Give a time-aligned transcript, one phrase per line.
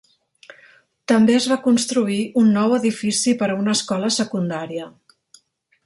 [1.11, 4.93] També es va construir un nou edifici per a una escola secundària.